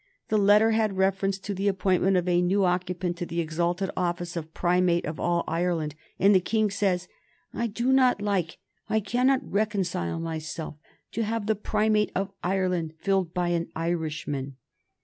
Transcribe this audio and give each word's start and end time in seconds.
The 0.29 0.37
letter 0.39 0.71
had 0.71 0.97
reference 0.97 1.37
to 1.37 1.53
the 1.53 1.67
appointment 1.67 2.17
of 2.17 2.27
a 2.27 2.41
new 2.41 2.63
occupant 2.65 3.17
to 3.17 3.25
the 3.27 3.39
exalted 3.39 3.91
office 3.95 4.35
of 4.35 4.51
Primate 4.51 5.05
of 5.05 5.19
All 5.19 5.43
Ireland, 5.47 5.93
and 6.17 6.33
the 6.33 6.39
King 6.39 6.71
says, 6.71 7.07
"I 7.53 7.67
do 7.67 7.93
not 7.93 8.19
like, 8.19 8.57
I 8.89 8.99
cannot 8.99 9.41
reconcile 9.47 10.19
myself 10.19 10.77
to 11.11 11.21
have 11.23 11.45
the 11.45 11.53
Primacy 11.55 12.09
of 12.15 12.31
Ireland 12.43 12.95
filled 12.97 13.31
by 13.35 13.49
an 13.49 13.69
Irishman." 13.75 14.55